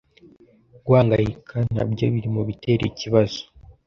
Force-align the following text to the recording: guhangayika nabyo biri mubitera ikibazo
guhangayika 0.85 1.55
nabyo 1.75 2.05
biri 2.13 2.29
mubitera 2.35 2.83
ikibazo 2.91 3.41